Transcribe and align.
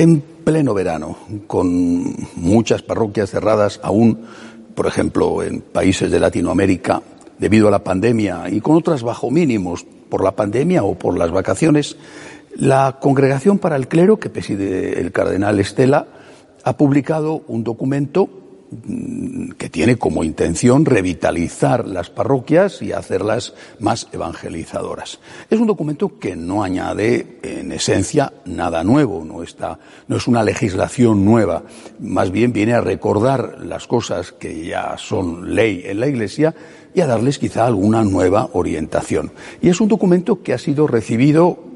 En 0.00 0.22
pleno 0.22 0.72
verano, 0.72 1.14
con 1.46 2.16
muchas 2.36 2.80
parroquias 2.80 3.28
cerradas 3.28 3.80
aún, 3.82 4.20
por 4.74 4.86
ejemplo, 4.86 5.42
en 5.42 5.60
países 5.60 6.10
de 6.10 6.18
Latinoamérica, 6.18 7.02
debido 7.38 7.68
a 7.68 7.70
la 7.70 7.84
pandemia 7.84 8.44
y 8.48 8.62
con 8.62 8.76
otras 8.76 9.02
bajo 9.02 9.30
mínimos 9.30 9.84
por 10.08 10.24
la 10.24 10.34
pandemia 10.34 10.84
o 10.84 10.94
por 10.94 11.18
las 11.18 11.30
vacaciones, 11.30 11.98
la 12.56 12.96
Congregación 12.98 13.58
para 13.58 13.76
el 13.76 13.88
Clero, 13.88 14.18
que 14.18 14.30
preside 14.30 14.98
el 14.98 15.12
cardenal 15.12 15.60
Estela, 15.60 16.06
ha 16.64 16.78
publicado 16.78 17.42
un 17.46 17.62
documento 17.62 18.39
que 19.58 19.68
tiene 19.68 19.96
como 19.96 20.22
intención 20.22 20.84
revitalizar 20.84 21.88
las 21.88 22.08
parroquias 22.08 22.82
y 22.82 22.92
hacerlas 22.92 23.54
más 23.80 24.06
evangelizadoras. 24.12 25.18
Es 25.50 25.58
un 25.58 25.66
documento 25.66 26.18
que 26.18 26.36
no 26.36 26.62
añade 26.62 27.38
en 27.42 27.72
esencia 27.72 28.32
nada 28.44 28.84
nuevo, 28.84 29.24
no 29.24 29.42
está, 29.42 29.80
no 30.06 30.16
es 30.16 30.28
una 30.28 30.44
legislación 30.44 31.24
nueva, 31.24 31.64
más 31.98 32.30
bien 32.30 32.52
viene 32.52 32.74
a 32.74 32.80
recordar 32.80 33.58
las 33.64 33.88
cosas 33.88 34.30
que 34.32 34.66
ya 34.66 34.96
son 34.98 35.54
ley 35.54 35.82
en 35.86 35.98
la 35.98 36.06
Iglesia 36.06 36.54
y 36.94 37.00
a 37.00 37.06
darles 37.06 37.38
quizá 37.38 37.66
alguna 37.66 38.04
nueva 38.04 38.50
orientación. 38.52 39.32
Y 39.60 39.68
es 39.68 39.80
un 39.80 39.88
documento 39.88 40.42
que 40.42 40.54
ha 40.54 40.58
sido 40.58 40.86
recibido 40.86 41.69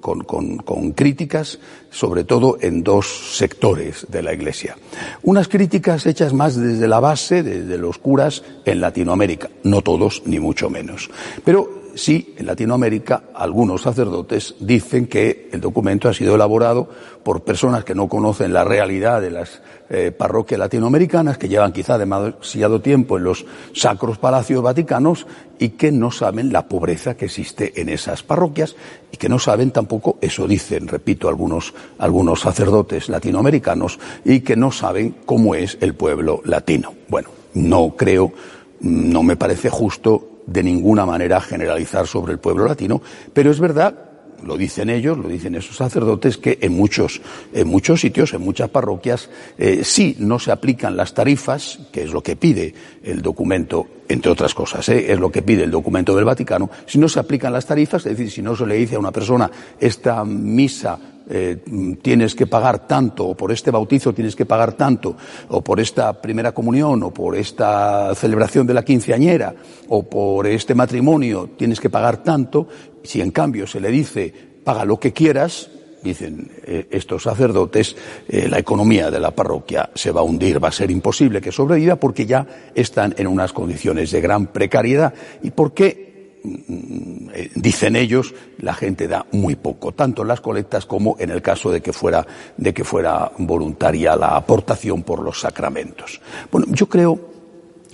con, 0.00 0.20
con, 0.20 0.58
con, 0.58 0.92
críticas, 0.92 1.58
sobre 1.90 2.24
todo 2.24 2.58
en 2.60 2.82
dos 2.82 3.36
sectores 3.36 4.06
de 4.08 4.22
la 4.22 4.32
Iglesia. 4.32 4.76
Unas 5.22 5.48
críticas 5.48 6.06
hechas 6.06 6.32
más 6.32 6.56
desde 6.56 6.88
la 6.88 7.00
base, 7.00 7.42
desde 7.42 7.78
los 7.78 7.98
curas 7.98 8.42
en 8.64 8.80
Latinoamérica, 8.80 9.50
no 9.64 9.82
todos, 9.82 10.22
ni 10.26 10.38
mucho 10.38 10.70
menos. 10.70 11.10
Pero 11.44 11.85
sí, 11.96 12.34
en 12.36 12.46
Latinoamérica, 12.46 13.24
algunos 13.34 13.82
sacerdotes 13.82 14.54
dicen 14.60 15.06
que 15.06 15.48
el 15.52 15.60
documento 15.60 16.08
ha 16.08 16.14
sido 16.14 16.36
elaborado 16.36 16.88
por 17.24 17.42
personas 17.42 17.84
que 17.84 17.94
no 17.94 18.08
conocen 18.08 18.52
la 18.52 18.62
realidad 18.62 19.20
de 19.20 19.30
las 19.32 19.62
eh, 19.90 20.12
parroquias 20.12 20.60
latinoamericanas, 20.60 21.38
que 21.38 21.48
llevan 21.48 21.72
quizá 21.72 21.98
demasiado 21.98 22.80
tiempo 22.80 23.16
en 23.16 23.24
los 23.24 23.46
sacros 23.72 24.18
palacios 24.18 24.62
vaticanos 24.62 25.26
y 25.58 25.70
que 25.70 25.90
no 25.90 26.10
saben 26.10 26.52
la 26.52 26.68
pobreza 26.68 27.16
que 27.16 27.24
existe 27.24 27.80
en 27.80 27.88
esas 27.88 28.22
parroquias 28.22 28.76
y 29.10 29.16
que 29.16 29.28
no 29.28 29.38
saben 29.38 29.70
tampoco, 29.70 30.18
eso 30.20 30.46
dicen, 30.46 30.88
repito, 30.88 31.28
algunos, 31.28 31.74
algunos 31.98 32.40
sacerdotes 32.40 33.08
latinoamericanos, 33.08 33.98
y 34.24 34.40
que 34.40 34.56
no 34.56 34.70
saben 34.70 35.16
cómo 35.24 35.54
es 35.54 35.78
el 35.80 35.94
pueblo 35.94 36.42
latino. 36.44 36.94
Bueno, 37.08 37.30
no 37.54 37.94
creo, 37.96 38.32
no 38.80 39.22
me 39.22 39.36
parece 39.36 39.70
justo 39.70 40.35
de 40.46 40.62
ninguna 40.62 41.04
manera 41.04 41.40
generalizar 41.40 42.06
sobre 42.06 42.32
el 42.32 42.38
pueblo 42.38 42.66
latino, 42.66 43.02
pero 43.32 43.50
es 43.50 43.60
verdad 43.60 44.06
lo 44.42 44.56
dicen 44.56 44.90
ellos, 44.90 45.16
lo 45.18 45.28
dicen 45.28 45.54
esos 45.54 45.76
sacerdotes, 45.76 46.36
que 46.36 46.58
en 46.60 46.72
muchos, 46.72 47.20
en 47.52 47.68
muchos 47.68 48.00
sitios, 48.00 48.34
en 48.34 48.42
muchas 48.42 48.68
parroquias, 48.68 49.30
eh, 49.58 49.82
sí 49.82 50.16
no 50.18 50.38
se 50.38 50.52
aplican 50.52 50.96
las 50.96 51.14
tarifas, 51.14 51.78
que 51.92 52.02
es 52.02 52.12
lo 52.12 52.22
que 52.22 52.36
pide 52.36 52.74
el 53.02 53.22
documento, 53.22 53.86
entre 54.08 54.30
otras 54.30 54.54
cosas, 54.54 54.88
eh, 54.88 55.12
es 55.12 55.18
lo 55.18 55.30
que 55.30 55.42
pide 55.42 55.64
el 55.64 55.70
documento 55.70 56.14
del 56.14 56.24
Vaticano, 56.24 56.70
si 56.86 56.98
no 56.98 57.08
se 57.08 57.20
aplican 57.20 57.52
las 57.52 57.66
tarifas, 57.66 58.06
es 58.06 58.16
decir, 58.16 58.30
si 58.30 58.42
no 58.42 58.54
se 58.56 58.66
le 58.66 58.76
dice 58.76 58.96
a 58.96 58.98
una 58.98 59.12
persona 59.12 59.50
esta 59.78 60.24
misa 60.24 60.98
eh, 61.28 61.58
tienes 62.02 62.34
que 62.36 62.46
pagar 62.46 62.86
tanto, 62.86 63.26
o 63.26 63.36
por 63.36 63.50
este 63.50 63.72
bautizo 63.72 64.12
tienes 64.12 64.36
que 64.36 64.46
pagar 64.46 64.74
tanto, 64.74 65.16
o 65.48 65.62
por 65.62 65.80
esta 65.80 66.20
primera 66.20 66.52
comunión, 66.52 67.02
o 67.02 67.12
por 67.12 67.34
esta 67.34 68.14
celebración 68.14 68.66
de 68.66 68.74
la 68.74 68.84
quinceañera, 68.84 69.54
o 69.88 70.04
por 70.04 70.46
este 70.46 70.74
matrimonio 70.74 71.50
tienes 71.56 71.80
que 71.80 71.90
pagar 71.90 72.22
tanto, 72.22 72.68
si 73.02 73.20
en 73.20 73.32
cambio 73.32 73.66
se 73.66 73.80
le 73.80 73.90
dice 73.90 74.32
paga 74.62 74.84
lo 74.84 74.98
que 74.98 75.12
quieras, 75.12 75.70
dicen 76.08 76.50
eh, 76.64 76.86
estos 76.90 77.22
sacerdotes, 77.22 77.96
eh, 78.28 78.48
la 78.48 78.58
economía 78.58 79.10
de 79.10 79.20
la 79.20 79.30
parroquia 79.30 79.90
se 79.94 80.10
va 80.10 80.20
a 80.20 80.24
hundir, 80.24 80.62
va 80.62 80.68
a 80.68 80.72
ser 80.72 80.90
imposible 80.90 81.40
que 81.40 81.52
sobreviva 81.52 81.96
porque 81.96 82.26
ya 82.26 82.46
están 82.74 83.14
en 83.18 83.26
unas 83.26 83.52
condiciones 83.52 84.10
de 84.10 84.20
gran 84.20 84.46
precariedad 84.46 85.12
y 85.42 85.50
porque 85.50 86.06
Mm, 86.46 87.28
eh, 87.34 87.50
dicen 87.56 87.96
ellos, 87.96 88.32
la 88.58 88.72
gente 88.72 89.08
da 89.08 89.26
muy 89.32 89.56
poco, 89.56 89.92
tanto 89.92 90.22
en 90.22 90.28
las 90.28 90.40
colectas 90.40 90.86
como 90.86 91.16
en 91.18 91.30
el 91.30 91.42
caso 91.42 91.72
de 91.72 91.80
que 91.80 91.92
fuera, 91.92 92.24
de 92.56 92.72
que 92.72 92.84
fuera 92.84 93.32
voluntaria 93.38 94.14
la 94.14 94.36
aportación 94.36 95.02
por 95.02 95.22
los 95.22 95.40
sacramentos. 95.40 96.20
Bueno, 96.52 96.68
yo 96.70 96.88
creo 96.88 97.35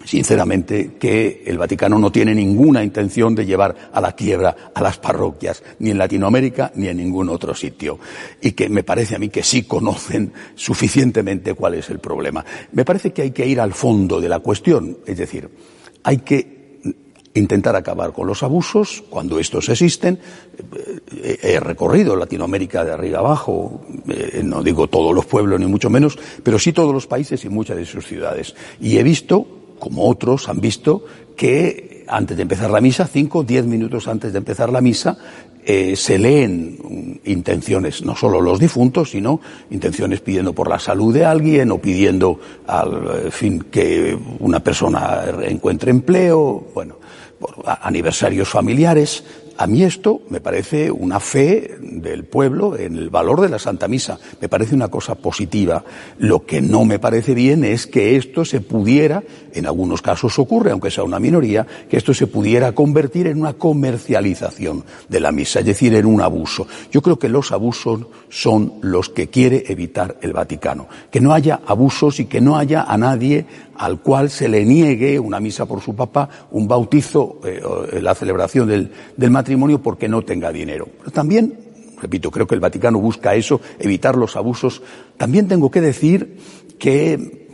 sinceramente 0.04 0.92
que 0.98 1.42
el 1.46 1.58
Vaticano 1.58 1.98
no 1.98 2.10
tiene 2.10 2.34
ninguna 2.34 2.82
intención 2.82 3.34
de 3.34 3.46
llevar 3.46 3.90
a 3.92 4.00
la 4.00 4.12
quiebra 4.12 4.56
a 4.74 4.82
las 4.82 4.98
parroquias, 4.98 5.62
ni 5.78 5.90
en 5.90 5.98
Latinoamérica 5.98 6.72
ni 6.74 6.88
en 6.88 6.96
ningún 6.96 7.28
otro 7.28 7.54
sitio. 7.54 7.98
Y 8.40 8.52
que 8.52 8.68
me 8.68 8.82
parece 8.82 9.16
a 9.16 9.18
mí 9.18 9.28
que 9.28 9.42
sí 9.42 9.64
conocen 9.64 10.32
suficientemente 10.54 11.54
cuál 11.54 11.74
es 11.74 11.90
el 11.90 11.98
problema. 11.98 12.44
Me 12.72 12.84
parece 12.84 13.12
que 13.12 13.22
hay 13.22 13.30
que 13.30 13.46
ir 13.46 13.60
al 13.60 13.72
fondo 13.72 14.20
de 14.20 14.28
la 14.28 14.40
cuestión, 14.40 14.98
es 15.06 15.18
decir, 15.18 15.48
hay 16.02 16.18
que 16.18 16.62
intentar 17.34 17.76
acabar 17.76 18.12
con 18.12 18.26
los 18.26 18.42
abusos 18.42 19.04
cuando 19.08 19.38
estos 19.38 19.68
existen. 19.68 20.18
Eh, 21.16 21.38
he 21.42 21.60
recorrido 21.60 22.16
Latinoamérica 22.16 22.84
de 22.84 22.92
arriba 22.92 23.20
abajo, 23.20 23.82
eh, 24.08 24.42
no 24.44 24.62
digo 24.62 24.88
todos 24.88 25.14
los 25.14 25.26
pueblos 25.26 25.58
ni 25.58 25.66
mucho 25.66 25.90
menos, 25.90 26.18
pero 26.42 26.58
sí 26.58 26.72
todos 26.72 26.92
los 26.92 27.06
países 27.06 27.44
y 27.44 27.48
muchas 27.48 27.76
de 27.76 27.86
sus 27.86 28.06
ciudades. 28.06 28.54
Y 28.80 28.98
he 28.98 29.02
visto, 29.02 29.61
como 29.82 30.08
otros 30.08 30.48
han 30.48 30.60
visto, 30.60 31.04
que 31.34 32.04
antes 32.06 32.36
de 32.36 32.44
empezar 32.44 32.70
la 32.70 32.80
misa, 32.80 33.04
cinco 33.08 33.40
o 33.40 33.42
diez 33.42 33.66
minutos 33.66 34.06
antes 34.06 34.32
de 34.32 34.38
empezar 34.38 34.70
la 34.70 34.80
misa, 34.80 35.18
eh, 35.66 35.96
se 35.96 36.20
leen 36.20 37.20
intenciones, 37.24 38.04
no 38.04 38.14
solo 38.14 38.40
los 38.40 38.60
difuntos, 38.60 39.10
sino 39.10 39.40
intenciones 39.72 40.20
pidiendo 40.20 40.52
por 40.52 40.68
la 40.68 40.78
salud 40.78 41.12
de 41.12 41.24
alguien 41.24 41.72
o 41.72 41.78
pidiendo 41.78 42.38
al 42.68 43.32
fin 43.32 43.66
que 43.72 44.16
una 44.38 44.60
persona 44.60 45.24
encuentre 45.48 45.90
empleo, 45.90 46.64
bueno, 46.72 46.94
por 47.40 47.64
aniversarios 47.66 48.48
familiares. 48.48 49.24
A 49.62 49.68
mí 49.68 49.84
esto 49.84 50.22
me 50.28 50.40
parece 50.40 50.90
una 50.90 51.20
fe 51.20 51.76
del 51.80 52.24
pueblo 52.24 52.76
en 52.76 52.96
el 52.96 53.10
valor 53.10 53.40
de 53.40 53.48
la 53.48 53.60
Santa 53.60 53.86
Misa. 53.86 54.18
Me 54.40 54.48
parece 54.48 54.74
una 54.74 54.88
cosa 54.88 55.14
positiva. 55.14 55.84
Lo 56.18 56.44
que 56.44 56.60
no 56.60 56.84
me 56.84 56.98
parece 56.98 57.32
bien 57.32 57.62
es 57.62 57.86
que 57.86 58.16
esto 58.16 58.44
se 58.44 58.60
pudiera, 58.60 59.22
en 59.54 59.66
algunos 59.66 60.02
casos 60.02 60.36
ocurre, 60.40 60.72
aunque 60.72 60.90
sea 60.90 61.04
una 61.04 61.20
minoría, 61.20 61.64
que 61.88 61.96
esto 61.96 62.12
se 62.12 62.26
pudiera 62.26 62.72
convertir 62.72 63.28
en 63.28 63.38
una 63.38 63.52
comercialización 63.52 64.82
de 65.08 65.20
la 65.20 65.30
misa, 65.30 65.60
es 65.60 65.66
decir, 65.66 65.94
en 65.94 66.06
un 66.06 66.22
abuso. 66.22 66.66
Yo 66.90 67.00
creo 67.00 67.20
que 67.20 67.28
los 67.28 67.52
abusos 67.52 68.00
son 68.30 68.80
los 68.80 69.10
que 69.10 69.28
quiere 69.28 69.62
evitar 69.68 70.16
el 70.22 70.32
Vaticano. 70.32 70.88
Que 71.08 71.20
no 71.20 71.32
haya 71.32 71.60
abusos 71.68 72.18
y 72.18 72.24
que 72.24 72.40
no 72.40 72.56
haya 72.58 72.82
a 72.82 72.98
nadie 72.98 73.46
al 73.82 73.98
cual 73.98 74.30
se 74.30 74.48
le 74.48 74.64
niegue 74.64 75.18
una 75.18 75.40
misa 75.40 75.66
por 75.66 75.80
su 75.80 75.96
papá, 75.96 76.28
un 76.52 76.68
bautizo, 76.68 77.40
eh, 77.44 77.60
la 78.00 78.14
celebración 78.14 78.68
del, 78.68 79.30
matrimonio 79.32 79.82
porque 79.82 80.08
no 80.08 80.22
tenga 80.22 80.52
dinero. 80.52 80.88
Pero 80.98 81.10
también, 81.10 81.58
repito, 82.00 82.30
creo 82.30 82.46
que 82.46 82.54
el 82.54 82.60
Vaticano 82.60 83.00
busca 83.00 83.34
eso, 83.34 83.60
evitar 83.80 84.14
los 84.14 84.36
abusos. 84.36 84.82
También 85.16 85.48
tengo 85.48 85.68
que 85.68 85.80
decir 85.80 86.38
que 86.78 87.48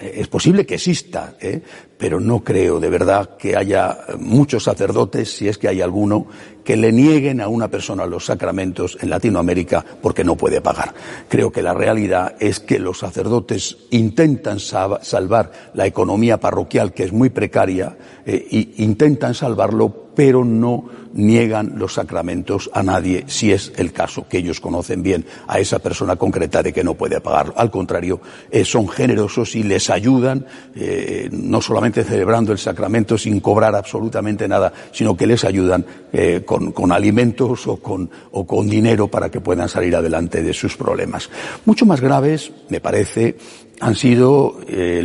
es 0.00 0.28
posible 0.28 0.64
que 0.64 0.76
exista, 0.76 1.34
¿eh? 1.40 1.62
Pero 1.98 2.20
no 2.20 2.42
creo 2.42 2.80
de 2.80 2.90
verdad 2.90 3.36
que 3.36 3.56
haya 3.56 3.98
muchos 4.18 4.64
sacerdotes, 4.64 5.36
si 5.36 5.48
es 5.48 5.58
que 5.58 5.68
hay 5.68 5.80
alguno, 5.80 6.26
que 6.64 6.76
le 6.76 6.92
nieguen 6.92 7.40
a 7.40 7.48
una 7.48 7.68
persona 7.68 8.06
los 8.06 8.24
sacramentos 8.24 8.96
en 9.00 9.10
Latinoamérica 9.10 9.84
porque 10.00 10.24
no 10.24 10.34
puede 10.36 10.60
pagar. 10.60 10.94
Creo 11.28 11.52
que 11.52 11.62
la 11.62 11.74
realidad 11.74 12.34
es 12.40 12.58
que 12.58 12.78
los 12.78 12.98
sacerdotes 12.98 13.76
intentan 13.90 14.58
salvar 14.58 15.52
la 15.74 15.86
economía 15.86 16.40
parroquial, 16.40 16.92
que 16.92 17.04
es 17.04 17.12
muy 17.12 17.28
precaria, 17.28 17.96
e 18.24 18.72
intentan 18.78 19.34
salvarlo, 19.34 20.04
pero 20.14 20.44
no 20.44 20.88
niegan 21.12 21.74
los 21.76 21.94
sacramentos 21.94 22.70
a 22.72 22.82
nadie 22.82 23.24
si 23.26 23.52
es 23.52 23.72
el 23.76 23.92
caso 23.92 24.26
que 24.28 24.38
ellos 24.38 24.60
conocen 24.60 25.02
bien 25.02 25.24
a 25.46 25.58
esa 25.58 25.78
persona 25.78 26.16
concreta 26.16 26.62
de 26.62 26.72
que 26.72 26.84
no 26.84 26.94
puede 26.94 27.20
pagarlo. 27.20 27.54
Al 27.56 27.70
contrario, 27.70 28.20
eh, 28.50 28.64
son 28.64 28.88
generosos 28.88 29.54
y 29.54 29.62
les 29.62 29.90
ayudan, 29.90 30.46
eh, 30.74 31.28
no 31.30 31.60
solamente 31.60 31.83
celebrando 31.92 32.52
el 32.52 32.58
sacramento 32.58 33.18
sin 33.18 33.40
cobrar 33.40 33.74
absolutamente 33.74 34.48
nada, 34.48 34.72
sino 34.92 35.16
que 35.16 35.26
les 35.26 35.44
ayudan 35.44 35.84
eh, 36.12 36.42
con, 36.44 36.92
alimentos 36.92 37.66
o 37.66 37.76
con, 37.76 38.68
dinero 38.68 39.08
para 39.08 39.30
que 39.30 39.40
puedan 39.40 39.68
salir 39.68 39.94
adelante 39.94 40.42
de 40.42 40.54
sus 40.54 40.76
problemas. 40.76 41.28
Mucho 41.66 41.84
más 41.84 42.00
graves, 42.00 42.52
me 42.70 42.80
parece, 42.80 43.36
han 43.80 43.94
sido 43.94 44.60
eh, 44.66 45.04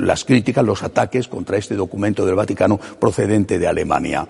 las 0.00 0.24
críticas, 0.24 0.64
los 0.64 0.82
ataques 0.82 1.28
contra 1.28 1.58
este 1.58 1.74
documento 1.74 2.24
del 2.24 2.34
Vaticano 2.34 2.78
procedente 2.78 3.58
de 3.58 3.66
Alemania. 3.66 4.26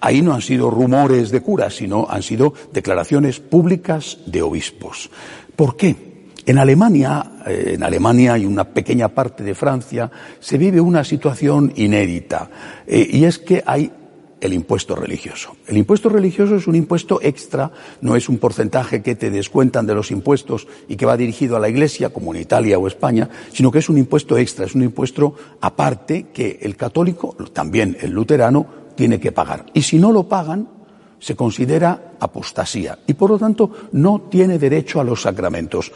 Ahí 0.00 0.22
no 0.22 0.34
han 0.34 0.42
sido 0.42 0.70
rumores 0.70 1.30
de 1.30 1.40
curas, 1.40 1.76
sino 1.76 2.06
han 2.08 2.22
sido 2.22 2.54
declaraciones 2.72 3.40
públicas 3.40 4.18
de 4.26 4.42
obispos. 4.42 5.10
¿Por 5.54 5.76
qué? 5.76 6.15
En 6.46 6.58
Alemania, 6.58 7.32
eh, 7.44 7.72
en 7.74 7.82
Alemania 7.82 8.38
y 8.38 8.46
una 8.46 8.62
pequeña 8.62 9.08
parte 9.08 9.42
de 9.42 9.56
Francia, 9.56 10.08
se 10.38 10.56
vive 10.56 10.80
una 10.80 11.02
situación 11.02 11.72
inédita, 11.74 12.48
eh, 12.86 13.04
y 13.10 13.24
es 13.24 13.40
que 13.40 13.64
hay 13.66 13.90
el 14.40 14.52
impuesto 14.52 14.94
religioso. 14.94 15.56
El 15.66 15.76
impuesto 15.76 16.08
religioso 16.08 16.54
es 16.54 16.68
un 16.68 16.76
impuesto 16.76 17.18
extra, 17.20 17.72
no 18.00 18.14
es 18.14 18.28
un 18.28 18.38
porcentaje 18.38 19.02
que 19.02 19.16
te 19.16 19.30
descuentan 19.30 19.86
de 19.86 19.94
los 19.94 20.12
impuestos 20.12 20.68
y 20.86 20.94
que 20.94 21.04
va 21.06 21.16
dirigido 21.16 21.56
a 21.56 21.60
la 21.60 21.68
Iglesia, 21.68 22.10
como 22.10 22.32
en 22.32 22.42
Italia 22.42 22.78
o 22.78 22.86
España, 22.86 23.28
sino 23.52 23.72
que 23.72 23.80
es 23.80 23.88
un 23.88 23.98
impuesto 23.98 24.38
extra, 24.38 24.66
es 24.66 24.76
un 24.76 24.82
impuesto 24.82 25.34
aparte 25.60 26.26
que 26.32 26.60
el 26.62 26.76
católico, 26.76 27.34
también 27.52 27.96
el 28.00 28.12
luterano, 28.12 28.66
tiene 28.94 29.18
que 29.18 29.32
pagar. 29.32 29.66
Y 29.74 29.82
si 29.82 29.98
no 29.98 30.12
lo 30.12 30.28
pagan, 30.28 30.68
se 31.18 31.34
considera 31.34 32.12
apostasía 32.20 32.98
y 33.06 33.14
por 33.14 33.30
lo 33.30 33.38
tanto 33.38 33.70
no 33.92 34.28
tiene 34.30 34.58
derecho 34.58 35.00
a 35.00 35.04
los 35.04 35.22
sacramentos. 35.22 35.90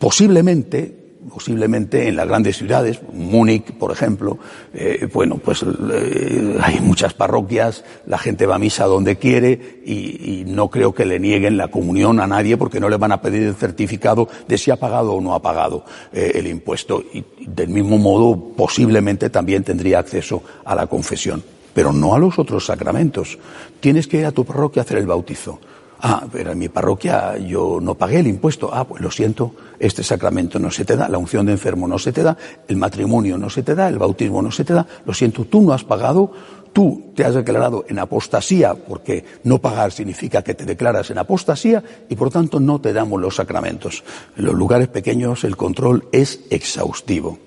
Posiblemente 0.00 1.00
posiblemente 1.28 2.08
en 2.08 2.16
las 2.16 2.26
grandes 2.26 2.56
ciudades, 2.56 3.00
Múnich, 3.12 3.72
por 3.72 3.92
ejemplo, 3.92 4.38
eh, 4.72 5.06
bueno, 5.12 5.36
pues 5.36 5.62
eh, 5.62 6.58
hay 6.62 6.80
muchas 6.80 7.12
parroquias, 7.12 7.84
la 8.06 8.16
gente 8.16 8.46
va 8.46 8.54
a 8.54 8.58
misa 8.58 8.86
donde 8.86 9.16
quiere 9.16 9.82
y, 9.84 10.44
no 10.46 10.68
creo 10.68 10.94
que 10.94 11.04
le 11.04 11.20
nieguen 11.20 11.56
la 11.56 11.68
comunión 11.68 12.18
a 12.18 12.26
nadie 12.26 12.56
porque 12.56 12.80
no 12.80 12.88
le 12.88 12.96
van 12.96 13.12
a 13.12 13.20
pedir 13.20 13.42
el 13.42 13.54
certificado 13.54 14.28
de 14.48 14.56
si 14.58 14.70
ha 14.70 14.76
pagado 14.76 15.12
o 15.12 15.20
no 15.20 15.34
ha 15.34 15.42
pagado 15.42 15.84
eh, 16.12 16.32
el 16.34 16.46
impuesto. 16.46 17.04
Y 17.12 17.24
del 17.46 17.68
mismo 17.68 17.98
modo, 17.98 18.54
posiblemente 18.56 19.28
también 19.28 19.62
tendría 19.62 19.98
acceso 19.98 20.42
a 20.64 20.74
la 20.74 20.86
confesión, 20.86 21.42
pero 21.74 21.92
no 21.92 22.14
a 22.14 22.18
los 22.18 22.38
otros 22.38 22.64
sacramentos. 22.64 23.38
Tienes 23.78 24.08
que 24.08 24.18
ir 24.18 24.26
a 24.26 24.32
tu 24.32 24.44
parroquia 24.44 24.82
a 24.82 24.84
hacer 24.84 24.98
el 24.98 25.06
bautizo 25.06 25.60
Ah, 26.02 26.26
pero 26.32 26.52
en 26.52 26.58
mi 26.58 26.70
parroquia 26.70 27.36
yo 27.36 27.78
no 27.80 27.94
pagué 27.94 28.20
el 28.20 28.26
impuesto. 28.26 28.70
Ah, 28.72 28.84
pues 28.84 29.02
lo 29.02 29.10
siento, 29.10 29.54
este 29.80 30.04
sacramento 30.04 30.58
no 30.58 30.70
se 30.70 30.84
te 30.84 30.94
da, 30.94 31.08
la 31.08 31.16
unción 31.16 31.46
de 31.46 31.52
enfermo 31.52 31.88
no 31.88 31.98
se 31.98 32.12
te 32.12 32.22
da, 32.22 32.36
el 32.68 32.76
matrimonio 32.76 33.38
no 33.38 33.48
se 33.48 33.62
te 33.62 33.74
da, 33.74 33.88
el 33.88 33.98
bautismo 33.98 34.42
no 34.42 34.52
se 34.52 34.62
te 34.62 34.74
da. 34.74 34.86
Lo 35.06 35.14
siento, 35.14 35.46
tú 35.46 35.62
no 35.62 35.72
has 35.72 35.84
pagado, 35.84 36.32
tú 36.74 37.12
te 37.16 37.24
has 37.24 37.34
declarado 37.34 37.86
en 37.88 37.98
apostasía, 37.98 38.74
porque 38.74 39.24
no 39.42 39.58
pagar 39.58 39.90
significa 39.90 40.42
que 40.42 40.54
te 40.54 40.66
declaras 40.66 41.10
en 41.10 41.16
apostasía 41.16 41.82
y 42.10 42.14
por 42.14 42.30
tanto 42.30 42.60
no 42.60 42.78
te 42.80 42.92
damos 42.92 43.20
los 43.22 43.36
sacramentos. 43.36 44.04
En 44.36 44.44
los 44.44 44.54
lugares 44.54 44.88
pequeños 44.88 45.44
el 45.44 45.56
control 45.56 46.08
es 46.12 46.40
exhaustivo. 46.50 47.38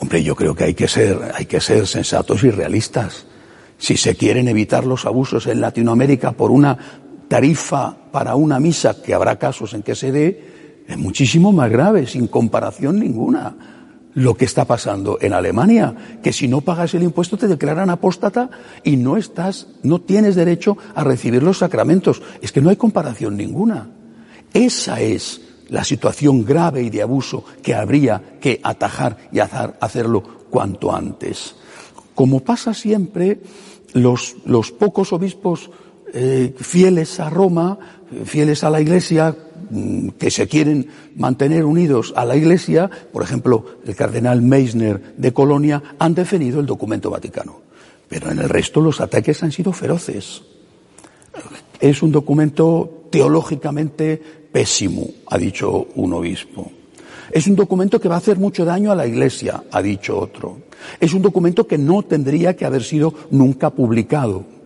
Hombre, 0.00 0.22
yo 0.22 0.34
creo 0.34 0.54
que 0.54 0.64
hay 0.64 0.74
que 0.74 0.88
ser, 0.88 1.32
hay 1.34 1.44
que 1.44 1.60
ser 1.60 1.86
sensatos 1.86 2.44
y 2.44 2.50
realistas. 2.50 3.26
Si 3.76 3.98
se 3.98 4.16
quieren 4.16 4.48
evitar 4.48 4.86
los 4.86 5.04
abusos 5.04 5.46
en 5.48 5.60
Latinoamérica 5.60 6.32
por 6.32 6.50
una 6.50 6.78
tarifa 7.28 7.94
para 8.10 8.36
una 8.36 8.58
misa, 8.58 9.02
que 9.02 9.12
habrá 9.12 9.36
casos 9.38 9.74
en 9.74 9.82
que 9.82 9.94
se 9.94 10.12
dé, 10.12 10.57
es 10.88 10.96
muchísimo 10.96 11.52
más 11.52 11.70
grave, 11.70 12.06
sin 12.06 12.26
comparación 12.26 12.98
ninguna. 12.98 13.54
Lo 14.14 14.34
que 14.34 14.46
está 14.46 14.64
pasando 14.64 15.18
en 15.20 15.34
Alemania, 15.34 15.94
que 16.22 16.32
si 16.32 16.48
no 16.48 16.62
pagas 16.62 16.94
el 16.94 17.02
impuesto 17.02 17.36
te 17.36 17.46
declaran 17.46 17.90
apóstata 17.90 18.50
y 18.82 18.96
no 18.96 19.18
estás, 19.18 19.68
no 19.82 20.00
tienes 20.00 20.34
derecho 20.34 20.78
a 20.94 21.04
recibir 21.04 21.42
los 21.42 21.58
sacramentos. 21.58 22.22
Es 22.40 22.50
que 22.50 22.62
no 22.62 22.70
hay 22.70 22.76
comparación 22.76 23.36
ninguna. 23.36 23.90
Esa 24.54 25.00
es 25.00 25.42
la 25.68 25.84
situación 25.84 26.44
grave 26.44 26.82
y 26.82 26.90
de 26.90 27.02
abuso 27.02 27.44
que 27.62 27.74
habría 27.74 28.38
que 28.40 28.58
atajar 28.62 29.18
y 29.30 29.40
hacerlo 29.40 30.22
cuanto 30.48 30.96
antes. 30.96 31.54
Como 32.14 32.40
pasa 32.40 32.72
siempre, 32.72 33.40
los, 33.92 34.36
los 34.46 34.72
pocos 34.72 35.12
obispos 35.12 35.70
eh, 36.12 36.54
fieles 36.56 37.20
a 37.20 37.30
Roma, 37.30 37.78
fieles 38.24 38.64
a 38.64 38.70
la 38.70 38.80
Iglesia, 38.80 39.36
mm, 39.70 40.10
que 40.10 40.30
se 40.30 40.48
quieren 40.48 40.88
mantener 41.16 41.64
unidos 41.64 42.12
a 42.16 42.24
la 42.24 42.36
Iglesia, 42.36 42.90
por 43.12 43.22
ejemplo, 43.22 43.64
el 43.86 43.94
cardenal 43.94 44.42
Meissner 44.42 45.14
de 45.16 45.32
Colonia, 45.32 45.82
han 45.98 46.14
defendido 46.14 46.60
el 46.60 46.66
documento 46.66 47.10
vaticano. 47.10 47.60
Pero 48.08 48.30
en 48.30 48.38
el 48.38 48.48
resto 48.48 48.80
los 48.80 49.00
ataques 49.00 49.42
han 49.42 49.52
sido 49.52 49.72
feroces. 49.72 50.42
Es 51.78 52.02
un 52.02 52.10
documento 52.10 53.06
teológicamente 53.10 54.20
pésimo, 54.50 55.06
ha 55.26 55.38
dicho 55.38 55.88
un 55.94 56.12
obispo. 56.14 56.70
Es 57.30 57.46
un 57.46 57.56
documento 57.56 58.00
que 58.00 58.08
va 58.08 58.14
a 58.14 58.18
hacer 58.18 58.38
mucho 58.38 58.64
daño 58.64 58.90
a 58.90 58.94
la 58.94 59.06
Iglesia, 59.06 59.62
ha 59.70 59.82
dicho 59.82 60.18
otro. 60.18 60.58
Es 60.98 61.12
un 61.12 61.20
documento 61.20 61.66
que 61.66 61.76
no 61.76 62.02
tendría 62.02 62.56
que 62.56 62.64
haber 62.64 62.82
sido 62.82 63.12
nunca 63.30 63.70
publicado. 63.70 64.57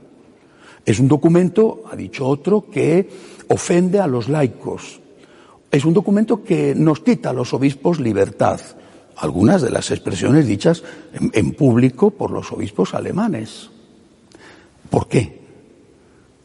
Es 0.85 0.99
un 0.99 1.09
documento, 1.09 1.85
ha 1.91 1.97
dicho 1.97 2.27
otro, 2.27 2.67
que 2.71 3.09
ofende 3.49 4.01
a 4.01 4.07
los 4.07 4.29
laicos. 4.29 5.01
Es 5.71 5.85
un 5.85 5.95
documento 5.95 6.43
que 6.43 6.75
nos 6.75 7.01
quita 7.01 7.31
a 7.31 7.33
los 7.33 7.55
obispos 7.55 8.01
libertad. 8.01 8.61
Algunas 9.17 9.63
de 9.63 9.71
las 9.71 9.91
expresiones 9.91 10.47
dichas 10.47 10.83
en, 11.33 11.53
público 11.53 12.11
por 12.11 12.31
los 12.31 12.51
obispos 12.53 12.95
alemanes. 12.95 13.71
¿Por 14.91 15.07
qué? 15.07 15.41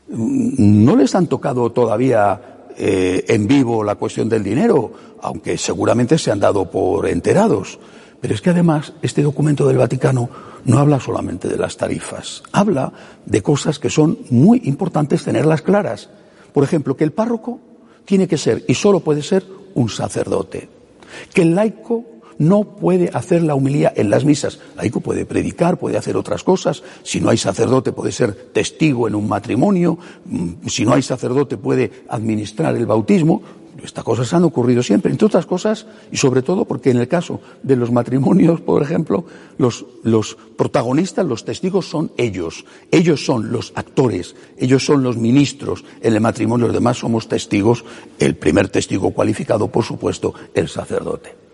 No 0.10 0.96
les 0.96 1.16
han 1.16 1.28
tocado 1.28 1.72
todavía 1.72 2.66
eh, 2.78 3.26
en 3.28 3.48
vivo 3.48 3.84
la 3.84 3.96
cuestión 3.96 4.30
del 4.30 4.44
dinero, 4.44 4.92
aunque 5.22 5.58
seguramente 5.58 6.18
se 6.18 6.32
han 6.32 6.40
dado 6.40 6.70
por 6.70 7.08
enterados. 7.08 7.80
Pero 8.22 8.34
es 8.34 8.42
que 8.42 8.50
además 8.50 8.94
este 9.02 9.22
documento 9.22 9.68
del 9.68 9.78
Vaticano 9.78 10.30
no 10.66 10.80
habla 10.80 11.00
solamente 11.00 11.48
de 11.48 11.58
las 11.58 11.78
tarifas, 11.78 12.44
habla 12.52 12.92
de 13.26 13.42
cosas 13.42 13.80
que 13.80 13.90
son 13.90 14.18
muy 14.30 14.62
importantes 14.66 15.24
tenerlas 15.24 15.62
claras. 15.62 16.10
Por 16.54 16.64
ejemplo, 16.64 16.98
que 16.98 17.04
el 17.04 17.14
párroco 17.14 17.60
tiene 18.06 18.28
que 18.28 18.38
ser 18.38 18.64
y 18.68 18.74
solo 18.74 19.02
puede 19.02 19.22
ser 19.22 19.46
un 19.76 19.90
sacerdote, 19.90 20.70
que 21.34 21.44
el 21.44 21.54
laico 21.54 22.17
no 22.40 22.64
puede 22.64 23.10
hacer 23.14 23.42
la 23.44 23.56
humilía 23.56 23.92
en 23.96 24.10
las 24.10 24.26
misas. 24.26 24.60
Laico 24.76 25.00
puede 25.00 25.26
predicar, 25.26 25.78
puede 25.78 25.98
hacer 25.98 26.18
otras 26.18 26.44
cosas. 26.44 26.84
Si 27.04 27.20
no 27.20 27.30
hay 27.30 27.38
sacerdote, 27.38 27.92
puede 27.92 28.12
ser 28.12 28.34
testigo 28.34 29.08
en 29.08 29.16
un 29.16 29.28
matrimonio. 29.28 29.98
Mm, 30.26 30.68
si 30.68 30.86
no 30.86 30.94
hay 30.94 31.02
sacerdote, 31.02 31.58
puede 31.58 31.92
administrar 32.10 32.76
el 32.76 32.86
bautismo. 32.86 33.42
Estas 33.84 34.04
cosas 34.04 34.34
han 34.34 34.44
ocurrido 34.44 34.82
siempre, 34.82 35.12
entre 35.12 35.28
otras 35.28 35.46
cosas, 35.46 35.86
y 36.12 36.18
sobre 36.18 36.42
todo 36.42 36.66
porque 36.66 36.90
en 36.90 36.98
el 36.98 37.08
caso 37.08 37.42
de 37.62 37.76
los 37.76 37.92
matrimonios, 37.92 38.60
por 38.60 38.82
ejemplo, 38.82 39.26
los, 39.60 39.86
los, 40.04 40.36
protagonistas, 40.58 41.26
los 41.26 41.46
testigos 41.46 41.88
son 41.88 42.12
ellos. 42.18 42.66
Ellos 42.90 43.24
son 43.24 43.52
los 43.52 43.74
actores, 43.76 44.36
ellos 44.58 44.84
son 44.84 45.04
los 45.04 45.18
ministros. 45.18 45.86
En 46.02 46.16
el 46.16 46.22
matrimonio 46.22 46.68
los 46.68 46.76
demás 46.76 46.98
somos 46.98 47.28
testigos, 47.28 47.86
el 48.18 48.36
primer 48.36 48.70
testigo 48.70 49.12
cualificado, 49.12 49.68
por 49.72 49.84
supuesto, 49.84 50.34
el 50.56 50.68
sacerdote. 50.68 51.47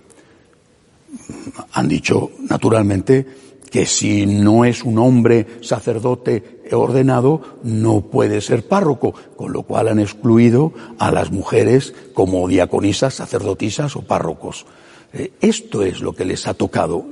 Han 1.73 1.87
dicho, 1.87 2.31
naturalmente, 2.49 3.25
que 3.73 3.87
si 3.87 4.27
no 4.27 4.65
es 4.65 4.83
un 4.83 4.99
hombre 4.99 5.47
sacerdote 5.61 6.61
ordenado, 6.71 7.41
no 7.63 8.01
puede 8.01 8.39
ser 8.39 8.67
párroco, 8.67 9.15
con 9.35 9.51
lo 9.51 9.63
cual 9.63 9.87
han 9.87 9.99
excluido 9.99 10.73
a 10.99 11.11
las 11.11 11.31
mujeres 11.31 11.93
como 12.13 12.47
diaconisas, 12.47 13.15
sacerdotisas 13.15 13.95
o 13.95 14.03
párrocos. 14.03 14.67
Eh, 15.11 15.31
esto 15.41 15.81
es 15.81 16.01
lo 16.01 16.13
que 16.13 16.25
les 16.25 16.47
ha 16.47 16.53
tocado. 16.53 17.03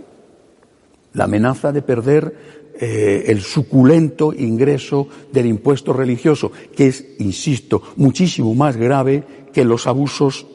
La 1.13 1.24
amenaza 1.24 1.72
de 1.72 1.81
perder 1.81 2.36
eh, 2.79 3.25
el 3.27 3.41
suculento 3.41 4.31
ingreso 4.31 5.08
del 5.31 5.48
impuesto 5.48 5.93
religioso, 5.93 6.51
que 6.75 6.88
es, 6.88 7.05
insisto, 7.20 7.81
muchísimo 7.96 8.53
más 8.53 8.77
grave 8.77 9.24
que 9.51 9.65
los 9.65 9.88
abusos 9.88 10.46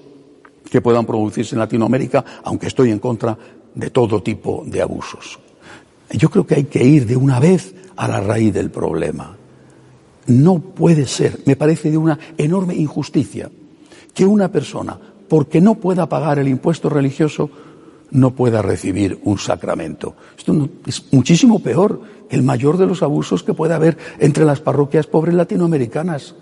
que 0.71 0.81
puedan 0.81 1.07
producirse 1.07 1.55
en 1.55 1.61
Latinoamérica, 1.61 2.25
aunque 2.45 2.67
estoy 2.67 2.91
en 2.91 2.99
contra 2.99 3.37
de 3.75 3.91
todo 3.91 4.23
tipo 4.23 4.65
de 4.67 4.83
abusos. 4.83 5.39
Yo 6.11 6.31
creo 6.31 6.47
que 6.47 6.55
hay 6.57 6.65
que 6.65 6.85
ir 6.85 7.07
de 7.07 7.17
una 7.17 7.41
vez 7.41 7.75
a 7.97 8.09
la 8.09 8.21
raíz 8.21 8.53
del 8.53 8.71
problema. 8.71 9.37
No 10.27 10.59
puede 10.59 11.07
ser, 11.07 11.41
me 11.47 11.57
parece 11.57 11.91
de 11.91 11.99
una 11.99 12.19
enorme 12.37 12.75
injusticia, 12.75 13.51
que 14.15 14.25
una 14.25 14.51
persona, 14.51 14.99
porque 15.29 15.61
no 15.61 15.77
pueda 15.77 16.09
pagar 16.09 16.39
el 16.39 16.49
impuesto 16.49 16.89
religioso, 16.89 17.51
no 18.11 18.33
pueda 18.35 18.63
recibir 18.63 19.21
un 19.25 19.39
sacramento. 19.39 20.15
Esto 20.37 20.69
es 20.87 21.05
muchísimo 21.13 21.59
peor 21.61 22.01
que 22.29 22.37
el 22.37 22.43
mayor 22.43 22.77
de 22.79 22.87
los 22.87 23.03
abusos 23.03 23.43
que 23.43 23.55
puede 23.55 23.75
haber 23.75 23.99
entre 24.19 24.45
las 24.45 24.61
parroquias 24.61 25.07
pobres 25.07 25.35
latinoamericanas. 25.35 26.35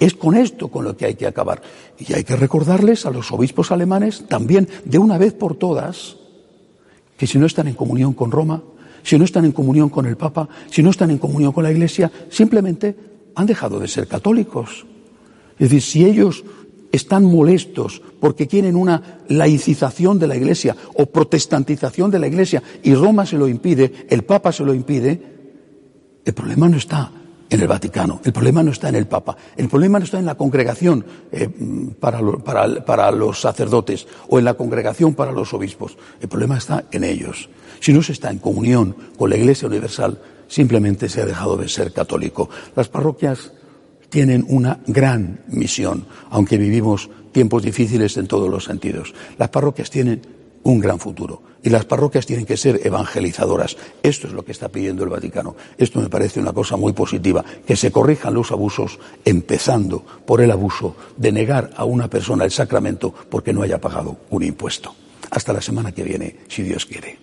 Es 0.00 0.14
con 0.14 0.36
esto 0.36 0.68
con 0.68 0.84
lo 0.84 0.96
que 0.96 1.06
hay 1.06 1.14
que 1.14 1.26
acabar. 1.26 1.62
Y 1.98 2.12
hay 2.12 2.24
que 2.24 2.36
recordarles 2.36 3.06
a 3.06 3.10
los 3.10 3.30
obispos 3.32 3.70
alemanes 3.70 4.24
también, 4.28 4.68
de 4.84 4.98
una 4.98 5.18
vez 5.18 5.32
por 5.32 5.56
todas, 5.56 6.16
que 7.16 7.26
si 7.26 7.38
no 7.38 7.46
están 7.46 7.68
en 7.68 7.74
comunión 7.74 8.12
con 8.12 8.30
Roma, 8.30 8.62
si 9.02 9.18
no 9.18 9.24
están 9.24 9.44
en 9.44 9.52
comunión 9.52 9.88
con 9.88 10.06
el 10.06 10.16
Papa, 10.16 10.48
si 10.70 10.82
no 10.82 10.90
están 10.90 11.10
en 11.10 11.18
comunión 11.18 11.52
con 11.52 11.62
la 11.62 11.70
Iglesia, 11.70 12.10
simplemente 12.30 12.96
han 13.34 13.46
dejado 13.46 13.78
de 13.78 13.88
ser 13.88 14.08
católicos. 14.08 14.86
Es 15.58 15.70
decir, 15.70 15.82
si 15.82 16.04
ellos 16.04 16.44
están 16.90 17.24
molestos 17.24 18.02
porque 18.20 18.46
quieren 18.46 18.76
una 18.76 19.20
laicización 19.28 20.18
de 20.18 20.26
la 20.26 20.36
Iglesia 20.36 20.76
o 20.94 21.06
protestantización 21.06 22.10
de 22.10 22.18
la 22.18 22.26
Iglesia 22.26 22.62
y 22.82 22.94
Roma 22.94 23.26
se 23.26 23.36
lo 23.36 23.48
impide, 23.48 24.06
el 24.08 24.24
Papa 24.24 24.52
se 24.52 24.64
lo 24.64 24.74
impide, 24.74 25.20
el 26.24 26.34
problema 26.34 26.68
no 26.68 26.76
está 26.76 27.10
en 27.54 27.60
el 27.60 27.68
Vaticano, 27.68 28.20
el 28.24 28.32
problema 28.32 28.62
no 28.62 28.72
está 28.72 28.88
en 28.88 28.96
el 28.96 29.06
Papa, 29.06 29.36
el 29.56 29.68
problema 29.68 29.98
no 29.98 30.04
está 30.04 30.18
en 30.18 30.26
la 30.26 30.34
congregación 30.34 31.04
eh, 31.30 31.48
para, 32.00 32.20
para 32.84 33.10
los 33.10 33.40
sacerdotes 33.40 34.06
o 34.28 34.38
en 34.38 34.44
la 34.44 34.54
congregación 34.54 35.14
para 35.14 35.32
los 35.32 35.54
obispos, 35.54 35.96
el 36.20 36.28
problema 36.28 36.58
está 36.58 36.84
en 36.90 37.04
ellos. 37.04 37.48
Si 37.80 37.92
no 37.92 38.02
se 38.02 38.12
está 38.12 38.30
en 38.30 38.38
comunión 38.38 38.96
con 39.16 39.30
la 39.30 39.36
Iglesia 39.36 39.68
Universal, 39.68 40.20
simplemente 40.48 41.08
se 41.08 41.22
ha 41.22 41.26
dejado 41.26 41.56
de 41.56 41.68
ser 41.68 41.92
católico. 41.92 42.50
Las 42.74 42.88
parroquias 42.88 43.52
tienen 44.08 44.44
una 44.48 44.80
gran 44.86 45.44
misión, 45.48 46.06
aunque 46.30 46.58
vivimos 46.58 47.08
tiempos 47.32 47.62
difíciles 47.62 48.16
en 48.16 48.26
todos 48.26 48.48
los 48.48 48.64
sentidos. 48.64 49.14
Las 49.38 49.48
parroquias 49.48 49.90
tienen 49.90 50.22
un 50.62 50.80
gran 50.80 50.98
futuro 50.98 51.53
y 51.64 51.70
las 51.70 51.86
parroquias 51.86 52.26
tienen 52.26 52.44
que 52.44 52.58
ser 52.58 52.80
evangelizadoras. 52.84 53.76
Esto 54.02 54.28
es 54.28 54.34
lo 54.34 54.44
que 54.44 54.52
está 54.52 54.68
pidiendo 54.68 55.02
el 55.02 55.08
Vaticano. 55.08 55.56
Esto 55.78 55.98
me 56.00 56.10
parece 56.10 56.38
una 56.38 56.52
cosa 56.52 56.76
muy 56.76 56.92
positiva, 56.92 57.42
que 57.66 57.74
se 57.74 57.90
corrijan 57.90 58.34
los 58.34 58.52
abusos, 58.52 58.98
empezando 59.24 60.04
por 60.26 60.42
el 60.42 60.50
abuso 60.50 60.94
de 61.16 61.32
negar 61.32 61.70
a 61.74 61.84
una 61.84 62.08
persona 62.08 62.44
el 62.44 62.50
sacramento 62.50 63.14
porque 63.30 63.54
no 63.54 63.62
haya 63.62 63.80
pagado 63.80 64.18
un 64.28 64.42
impuesto. 64.42 64.94
Hasta 65.30 65.54
la 65.54 65.62
semana 65.62 65.92
que 65.92 66.04
viene, 66.04 66.36
si 66.48 66.62
Dios 66.62 66.84
quiere. 66.84 67.18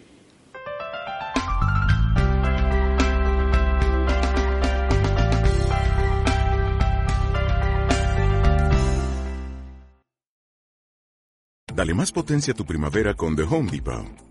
Dale 11.74 11.94
más 11.94 12.12
potencia 12.12 12.54
a 12.54 12.56
tu 12.56 12.66
primavera 12.66 13.14
con 13.14 13.36
The 13.36 13.44
Home 13.44 13.72
Depot. 13.72 14.31